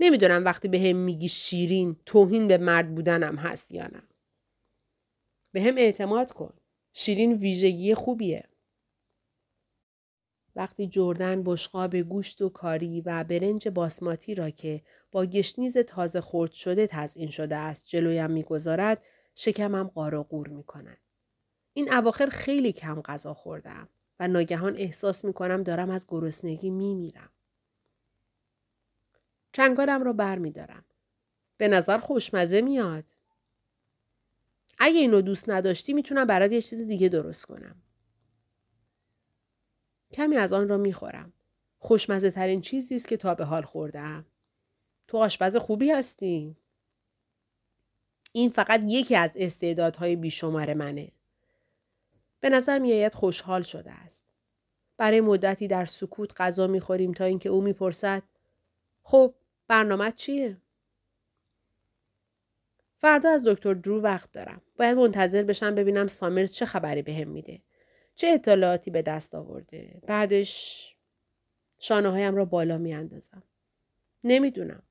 نمی‌دونم 0.00 0.44
وقتی 0.44 0.68
به 0.68 0.80
هم 0.80 0.96
میگی 0.96 1.28
شیرین 1.28 1.96
توهین 2.06 2.48
به 2.48 2.58
مرد 2.58 2.94
بودنم 2.94 3.36
هست 3.36 3.72
یا 3.72 3.86
نه. 3.86 4.02
به 5.54 5.62
هم 5.62 5.76
اعتماد 5.76 6.32
کن. 6.32 6.54
شیرین 6.92 7.32
ویژگی 7.32 7.94
خوبیه. 7.94 8.48
وقتی 10.56 10.86
جردن 10.86 11.42
بشقاب 11.42 11.96
گوشت 11.96 12.42
و 12.42 12.48
کاری 12.48 13.00
و 13.00 13.24
برنج 13.24 13.68
باسماتی 13.68 14.34
را 14.34 14.50
که 14.50 14.82
با 15.12 15.26
گشنیز 15.26 15.78
تازه 15.78 16.20
خرد 16.20 16.52
شده 16.52 16.86
تزئین 16.86 17.30
شده 17.30 17.56
است 17.56 17.88
جلویم 17.88 18.30
می‌گذارد 18.30 19.02
شکمم 19.34 19.88
قار 19.88 20.14
و 20.14 20.22
قور 20.22 20.48
می 20.48 20.64
کند. 20.64 20.98
این 21.72 21.92
اواخر 21.92 22.26
خیلی 22.26 22.72
کم 22.72 23.02
غذا 23.02 23.34
خوردم 23.34 23.88
و 24.20 24.28
ناگهان 24.28 24.76
احساس 24.76 25.24
می 25.24 25.32
کنم 25.32 25.62
دارم 25.62 25.90
از 25.90 26.06
گرسنگی 26.08 26.70
می 26.70 26.94
میرم. 26.94 27.30
چنگالم 29.52 30.02
را 30.02 30.12
بر 30.12 30.38
می 30.38 30.50
دارم. 30.50 30.84
به 31.56 31.68
نظر 31.68 31.98
خوشمزه 31.98 32.60
میاد. 32.60 33.13
اگه 34.78 35.00
اینو 35.00 35.20
دوست 35.20 35.50
نداشتی 35.50 35.92
می‌تونم 35.92 36.26
برات 36.26 36.52
یه 36.52 36.62
چیز 36.62 36.80
دیگه 36.80 37.08
درست 37.08 37.46
کنم. 37.46 37.76
کمی 40.12 40.36
از 40.36 40.52
آن 40.52 40.68
را 40.68 40.76
می‌خورم. 40.76 41.32
خوشمزه 41.78 42.30
ترین 42.30 42.60
چیزی 42.60 42.94
است 42.94 43.08
که 43.08 43.16
تا 43.16 43.34
به 43.34 43.44
حال 43.44 43.62
خوردم. 43.62 44.26
تو 45.06 45.18
آشپز 45.18 45.56
خوبی 45.56 45.90
هستی. 45.90 46.56
این 48.32 48.50
فقط 48.50 48.80
یکی 48.84 49.16
از 49.16 49.36
استعدادهای 49.36 50.16
بیشمار 50.16 50.74
منه. 50.74 51.12
به 52.40 52.50
نظر 52.50 52.78
میآید 52.78 53.14
خوشحال 53.14 53.62
شده 53.62 53.90
است. 53.90 54.24
برای 54.96 55.20
مدتی 55.20 55.68
در 55.68 55.84
سکوت 55.84 56.40
غذا 56.40 56.66
می‌خوریم 56.66 57.12
تا 57.12 57.24
اینکه 57.24 57.48
او 57.48 57.60
می‌پرسد 57.60 58.22
خب 59.02 59.34
برنامه 59.68 60.12
چیه؟ 60.12 60.56
فردا 63.04 63.30
از 63.30 63.48
دکتر 63.48 63.74
درو 63.74 64.00
وقت 64.00 64.32
دارم. 64.32 64.62
باید 64.78 64.98
منتظر 64.98 65.42
بشم 65.42 65.74
ببینم 65.74 66.06
سامرز 66.06 66.52
چه 66.52 66.66
خبری 66.66 67.02
بهم 67.02 67.28
میده. 67.28 67.60
چه 68.14 68.26
اطلاعاتی 68.26 68.90
به 68.90 69.02
دست 69.02 69.34
آورده. 69.34 70.00
بعدش 70.06 70.96
شانه 71.78 72.10
هایم 72.10 72.34
را 72.34 72.44
بالا 72.44 72.78
می 72.78 72.94
اندازم. 72.94 73.42
نمی‌دونم. 74.24 74.82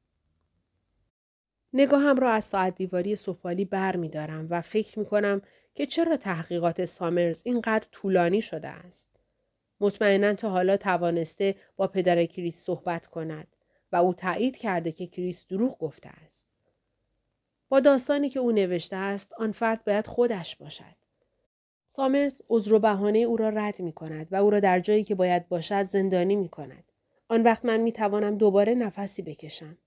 نگاهم 1.74 2.16
را 2.16 2.32
از 2.32 2.44
ساعت 2.44 2.76
دیواری 2.76 3.16
سفالی 3.16 3.66
بر 3.66 3.96
می 3.96 4.10
دارم 4.10 4.48
و 4.50 4.62
فکر 4.62 5.00
می 5.00 5.06
کنم 5.06 5.42
که 5.76 5.86
چرا 5.86 6.18
تحقیقات 6.18 6.86
سامرز 6.86 7.42
اینقدر 7.46 7.88
طولانی 7.92 8.42
شده 8.42 8.68
است. 8.68 9.10
مطمئنا 9.80 10.34
تا 10.34 10.50
حالا 10.50 10.78
توانسته 10.78 11.56
با 11.76 11.88
پدر 11.88 12.26
کریس 12.26 12.64
صحبت 12.64 13.08
کند 13.08 13.48
و 13.92 13.96
او 13.96 14.14
تایید 14.14 14.58
کرده 14.58 14.92
که 14.92 15.08
کریس 15.08 15.48
دروغ 15.48 15.78
گفته 15.78 16.10
است. 16.10 16.53
با 17.74 17.80
داستانی 17.80 18.30
که 18.30 18.40
او 18.40 18.52
نوشته 18.52 18.96
است 18.96 19.34
آن 19.34 19.52
فرد 19.52 19.84
باید 19.84 20.08
خودش 20.08 20.56
باشد. 20.56 20.96
سامرز 21.88 22.42
عذر 22.50 22.74
و 22.74 22.80
بهانه 22.80 23.20
او 23.20 23.38
را 23.38 23.50
رد 23.50 23.80
می 23.80 23.94
کند 23.94 24.28
و 24.32 24.36
او 24.36 24.50
را 24.50 24.60
در 24.60 24.80
جایی 24.80 25.04
که 25.04 25.16
باید 25.16 25.50
باشد 25.50 25.84
زندانی 25.84 26.36
می 26.36 26.50
کند. 26.50 26.84
آن 27.30 27.44
وقت 27.44 27.66
من 27.66 27.78
می 27.78 27.92
توانم 27.92 28.38
دوباره 28.38 28.76
نفسی 28.76 29.22
بکشم. 29.22 29.78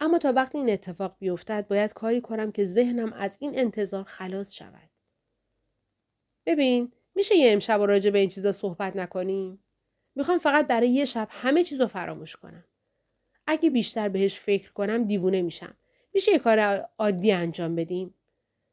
اما 0.00 0.18
تا 0.18 0.32
وقتی 0.32 0.58
این 0.58 0.70
اتفاق 0.70 1.16
بیفتد 1.18 1.66
باید 1.68 1.92
کاری 1.92 2.20
کنم 2.20 2.52
که 2.52 2.64
ذهنم 2.64 3.12
از 3.12 3.38
این 3.40 3.58
انتظار 3.58 4.04
خلاص 4.04 4.52
شود. 4.52 4.90
ببین 6.46 6.92
میشه 7.14 7.36
یه 7.36 7.52
امشب 7.52 7.80
و 7.80 7.86
راجع 7.86 8.10
به 8.10 8.18
این 8.18 8.28
چیزا 8.28 8.52
صحبت 8.52 8.96
نکنیم؟ 8.96 9.64
می‌خوام 10.14 10.38
فقط 10.38 10.66
برای 10.66 10.88
یه 10.88 11.04
شب 11.04 11.28
همه 11.30 11.64
چیز 11.64 11.80
رو 11.80 11.86
فراموش 11.86 12.36
کنم. 12.36 12.64
اگه 13.46 13.70
بیشتر 13.70 14.08
بهش 14.08 14.40
فکر 14.40 14.72
کنم 14.72 15.04
دیوونه 15.04 15.42
میشم. 15.42 15.76
میشه 16.14 16.32
یه 16.32 16.38
کار 16.38 16.88
عادی 16.98 17.32
انجام 17.32 17.76
بدیم؟ 17.76 18.14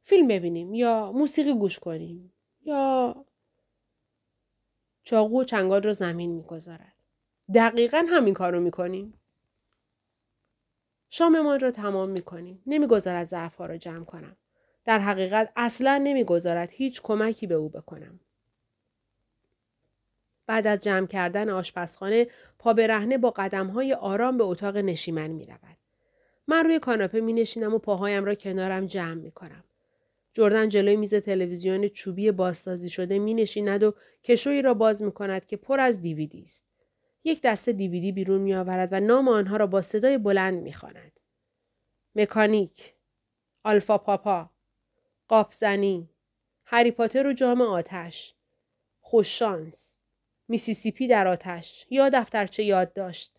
فیلم 0.03 0.27
ببینیم 0.27 0.73
یا 0.73 1.11
موسیقی 1.11 1.53
گوش 1.53 1.79
کنیم 1.79 2.33
یا 2.61 3.15
چاقو 5.03 5.41
و 5.41 5.43
چنگال 5.43 5.83
را 5.83 5.93
زمین 5.93 6.31
می‌گذارد. 6.31 6.93
دقیقا 7.53 8.05
همین 8.09 8.33
کار 8.33 8.51
رو 8.51 8.59
می‌کنیم. 8.59 9.13
شاممان 11.09 11.59
را 11.59 11.71
تمام 11.71 12.09
می‌کنیم. 12.09 12.63
نمی‌گذارد 12.67 13.25
ضعفها 13.25 13.65
را 13.65 13.77
جمع 13.77 14.05
کنم. 14.05 14.35
در 14.85 14.99
حقیقت 14.99 15.51
اصلا 15.55 15.97
نمی‌گذارد 15.97 16.69
هیچ 16.71 17.01
کمکی 17.01 17.47
به 17.47 17.55
او 17.55 17.69
بکنم. 17.69 18.19
بعد 20.45 20.67
از 20.67 20.79
جمع 20.79 21.07
کردن 21.07 21.49
آشپزخانه 21.49 22.27
پا 22.59 22.73
برهنه 22.73 23.17
با 23.17 23.33
های 23.73 23.93
آرام 23.93 24.37
به 24.37 24.43
اتاق 24.43 24.77
نشیمن 24.77 25.27
می 25.27 25.45
رود. 25.45 25.78
من 26.49 26.63
روی 26.65 26.79
کاناپه 26.79 27.21
می 27.21 27.33
نشینم 27.33 27.73
و 27.73 27.77
پاهایم 27.77 28.25
را 28.25 28.35
کنارم 28.35 28.85
جمع 28.85 29.13
می 29.13 29.31
کنم. 29.31 29.63
جردن 30.33 30.67
جلوی 30.67 30.95
میز 30.95 31.15
تلویزیون 31.15 31.87
چوبی 31.87 32.31
بازسازی 32.31 32.89
شده 32.89 33.19
می 33.19 33.33
نشیند 33.33 33.83
و 33.83 33.93
کشویی 34.23 34.61
را 34.61 34.73
باز 34.73 35.03
می 35.03 35.11
کند 35.11 35.45
که 35.45 35.57
پر 35.57 35.79
از 35.79 36.01
دیویدی 36.01 36.41
است. 36.41 36.65
یک 37.23 37.41
دسته 37.41 37.71
دیویدی 37.71 38.11
بیرون 38.11 38.41
می 38.41 38.53
آورد 38.53 38.89
و 38.91 38.99
نام 38.99 39.27
آنها 39.27 39.57
را 39.57 39.67
با 39.67 39.81
صدای 39.81 40.17
بلند 40.17 40.63
می 40.63 40.73
خواند. 40.73 41.19
مکانیک، 42.15 42.93
آلفا 43.63 43.97
پاپا، 43.97 44.49
قاپزنی، 45.27 46.09
هری 46.65 46.91
پاتر 46.91 47.27
و 47.27 47.33
جام 47.33 47.61
آتش، 47.61 48.35
خوش‌شانس، 48.99 49.97
میسیسیپی 50.47 51.07
در 51.07 51.27
آتش 51.27 51.87
یا 51.89 52.09
دفترچه 52.09 52.63
یادداشت. 52.63 53.38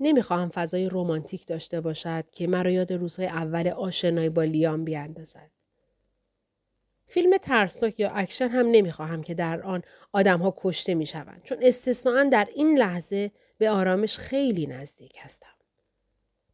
نمی‌خواهم 0.00 0.48
فضای 0.48 0.88
رومانتیک 0.88 1.46
داشته 1.46 1.80
باشد 1.80 2.30
که 2.30 2.46
مرا 2.46 2.70
یاد 2.70 2.92
روزهای 2.92 3.28
اول 3.28 3.68
آشنایی 3.68 4.28
با 4.28 4.44
لیام 4.44 4.84
بیاندازد. 4.84 5.50
فیلم 7.06 7.36
ترسناک 7.36 8.00
یا 8.00 8.10
اکشن 8.10 8.48
هم 8.48 8.66
نمی‌خواهم 8.70 9.22
که 9.22 9.34
در 9.34 9.62
آن 9.62 9.82
آدمها 10.12 10.54
کشته 10.56 10.94
می‌شوند 10.94 11.42
چون 11.44 11.58
استثنائاً 11.62 12.24
در 12.24 12.48
این 12.54 12.78
لحظه 12.78 13.30
به 13.58 13.70
آرامش 13.70 14.18
خیلی 14.18 14.66
نزدیک 14.66 15.16
هستم. 15.20 15.54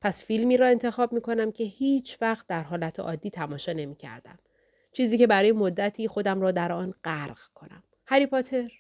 پس 0.01 0.25
فیلمی 0.25 0.57
را 0.57 0.67
انتخاب 0.67 1.13
می 1.13 1.21
کنم 1.21 1.53
که 1.53 1.65
هیچ 1.65 2.19
وقت 2.21 2.47
در 2.47 2.63
حالت 2.63 3.01
عادی 3.01 3.31
تماشا 3.31 3.73
نمی 3.73 3.97
کردم. 3.97 4.39
چیزی 4.93 5.19
که 5.19 5.27
برای 5.27 5.53
مدتی 5.53 6.09
خودم 6.09 6.41
را 6.41 6.51
در 6.51 6.73
آن 6.73 6.95
غرق 7.05 7.39
کنم. 7.55 7.83
هری 8.07 8.27
پاتر 8.27 8.73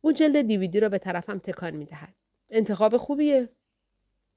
او 0.00 0.12
جلد 0.12 0.42
دیویدی 0.42 0.80
را 0.80 0.88
به 0.88 0.98
طرفم 0.98 1.38
تکان 1.38 1.76
می 1.76 1.84
دهد. 1.84 2.14
انتخاب 2.56 2.96
خوبیه. 2.96 3.48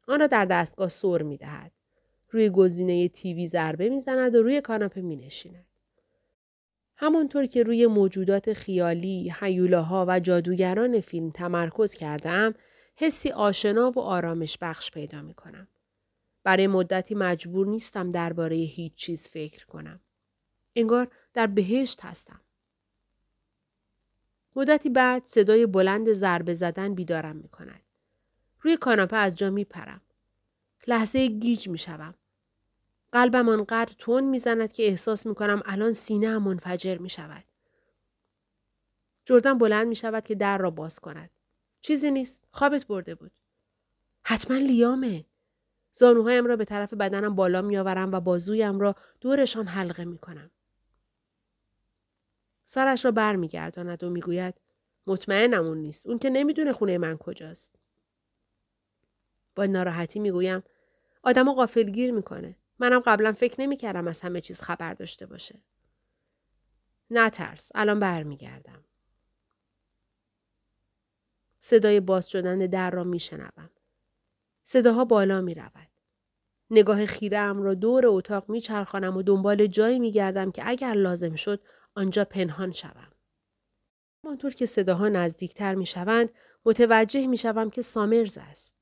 آن 0.07 0.19
را 0.19 0.27
در 0.27 0.45
دستگاه 0.45 0.89
سور 0.89 1.21
می 1.21 1.37
دهد. 1.37 1.71
روی 2.29 2.49
گزینه 2.49 3.07
تیوی 3.07 3.47
ضربه 3.47 3.89
می 3.89 3.99
زند 3.99 4.35
و 4.35 4.43
روی 4.43 4.61
کاناپه 4.61 5.01
می 5.01 5.15
نشیند. 5.15 5.65
همانطور 6.95 7.45
که 7.45 7.63
روی 7.63 7.87
موجودات 7.87 8.53
خیالی، 8.53 9.33
حیولاها 9.39 10.05
و 10.07 10.19
جادوگران 10.19 10.99
فیلم 10.99 11.29
تمرکز 11.29 11.93
کردم، 11.93 12.53
حسی 12.95 13.29
آشنا 13.29 13.91
و 13.91 13.99
آرامش 13.99 14.57
بخش 14.61 14.91
پیدا 14.91 15.21
می 15.21 15.33
کنم. 15.33 15.67
برای 16.43 16.67
مدتی 16.67 17.15
مجبور 17.15 17.67
نیستم 17.67 18.11
درباره 18.11 18.55
هیچ 18.55 18.93
چیز 18.93 19.29
فکر 19.29 19.65
کنم. 19.65 19.99
انگار 20.75 21.07
در 21.33 21.47
بهشت 21.47 22.05
هستم. 22.05 22.41
مدتی 24.55 24.89
بعد 24.89 25.23
صدای 25.23 25.65
بلند 25.65 26.11
ضربه 26.11 26.53
زدن 26.53 26.93
بیدارم 26.93 27.35
می 27.35 27.49
کند. 27.49 27.86
روی 28.67 28.77
کاناپه 28.77 29.17
از 29.17 29.35
جا 29.35 29.49
می 29.49 29.65
پرم. 29.65 30.01
لحظه 30.87 31.27
گیج 31.27 31.69
می 31.69 31.77
شوم. 31.77 32.15
قلبم 33.11 33.49
آنقدر 33.49 33.93
تون 33.97 34.23
می‌زند 34.23 34.73
که 34.73 34.83
احساس 34.83 35.25
می 35.25 35.35
کنم 35.35 35.61
الان 35.65 35.93
سینه 35.93 36.27
هم 36.27 36.43
منفجر 36.43 36.97
می 36.97 37.09
شود. 37.09 37.43
جردن 39.25 39.57
بلند 39.57 39.87
می 39.87 39.95
شود 39.95 40.23
که 40.23 40.35
در 40.35 40.57
را 40.57 40.71
باز 40.71 40.99
کند. 40.99 41.29
چیزی 41.81 42.11
نیست. 42.11 42.43
خوابت 42.51 42.87
برده 42.87 43.15
بود. 43.15 43.31
حتما 44.23 44.57
لیامه. 44.57 45.25
زانوهایم 45.91 46.45
را 46.45 46.55
به 46.55 46.65
طرف 46.65 46.93
بدنم 46.93 47.35
بالا 47.35 47.61
میآورم 47.61 48.11
و 48.11 48.19
بازویم 48.19 48.79
را 48.79 48.95
دورشان 49.21 49.67
حلقه 49.67 50.05
می 50.05 50.17
کنم. 50.17 50.51
سرش 52.63 53.05
را 53.05 53.11
بر 53.11 53.35
می 53.35 53.47
گرداند 53.47 54.03
و 54.03 54.09
می‌گوید 54.09 54.55
مطمئنم 55.07 55.65
اون 55.65 55.77
نیست. 55.77 56.07
اون 56.07 56.19
که 56.19 56.29
نمی‌دونه 56.29 56.71
خونه 56.71 56.97
من 56.97 57.17
کجاست. 57.17 57.75
با 59.57 59.65
ناراحتی 59.65 60.19
می‌گویم 60.19 60.63
آدمو 61.23 61.53
غافلگیر 61.53 62.11
می‌کنه. 62.11 62.55
منم 62.79 62.99
قبلا 62.99 63.31
فکر 63.31 63.61
نمی‌کردم 63.61 64.07
از 64.07 64.21
همه 64.21 64.41
چیز 64.41 64.61
خبر 64.61 64.93
داشته 64.93 65.25
باشه. 65.25 65.61
نترس. 67.11 67.71
الان 67.75 67.99
برمیگردم. 67.99 68.83
صدای 71.59 71.99
باز 71.99 72.29
شدن 72.29 72.57
در 72.57 72.91
را 72.91 73.03
میشنوم. 73.03 73.69
صداها 74.63 75.05
بالا 75.05 75.41
می 75.41 75.53
رود. 75.53 75.87
نگاه 76.69 77.05
خیرم 77.05 77.61
را 77.61 77.73
دور 77.73 78.07
اتاق 78.07 78.49
می 78.49 78.61
چرخانم 78.61 79.17
و 79.17 79.23
دنبال 79.23 79.67
جایی 79.67 79.99
می 79.99 80.11
گردم 80.11 80.51
که 80.51 80.69
اگر 80.69 80.93
لازم 80.93 81.35
شد 81.35 81.61
آنجا 81.95 82.25
پنهان 82.25 82.71
شوم. 82.71 83.11
همانطور 84.23 84.53
که 84.53 84.65
صداها 84.65 85.09
نزدیکتر 85.09 85.75
می 85.75 85.85
شوند 85.85 86.31
متوجه 86.65 87.27
می 87.27 87.37
شوم 87.37 87.69
که 87.69 87.81
سامرز 87.81 88.37
است. 88.37 88.76